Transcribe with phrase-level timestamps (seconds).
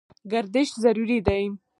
[0.31, 1.43] ګردش ضروري دی.